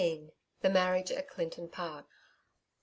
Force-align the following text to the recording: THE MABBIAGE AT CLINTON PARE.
THE 0.61 0.69
MABBIAGE 0.71 1.11
AT 1.11 1.27
CLINTON 1.27 1.69
PARE. 1.69 2.07